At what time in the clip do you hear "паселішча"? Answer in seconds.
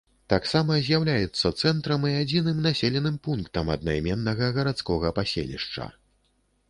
5.21-5.85